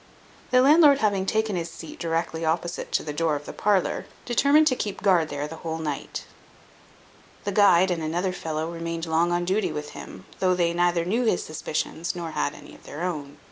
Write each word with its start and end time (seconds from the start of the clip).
The 0.49 0.63
landlord 0.63 0.97
having 0.97 1.27
taken 1.27 1.55
his 1.55 1.69
seat 1.69 1.99
directly 1.99 2.43
opposite 2.43 2.91
to 2.93 3.03
the 3.03 3.13
door 3.13 3.35
of 3.35 3.45
the 3.45 3.53
parlour, 3.53 4.07
determined 4.25 4.65
to 4.65 4.75
keep 4.75 5.03
guard 5.03 5.29
there 5.29 5.47
the 5.47 5.57
whole 5.57 5.77
night. 5.77 6.23
The 7.43 7.51
guide 7.51 7.91
and 7.91 8.01
another 8.01 8.33
fellow 8.33 8.71
remained 8.73 9.05
long 9.05 9.31
on 9.31 9.45
duty 9.45 9.71
with 9.71 9.89
him, 9.91 10.25
though 10.39 10.55
they 10.55 10.73
neither 10.73 11.05
knew 11.05 11.25
his 11.25 11.43
suspicions, 11.45 12.15
nor 12.15 12.31
had 12.31 12.55
any 12.55 12.73
of 12.73 12.81
their 12.83 13.03
own. 13.03 13.37